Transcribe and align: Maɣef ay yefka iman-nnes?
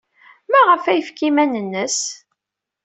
Maɣef 0.51 0.83
ay 0.85 0.97
yefka 0.99 1.23
iman-nnes? 1.27 1.99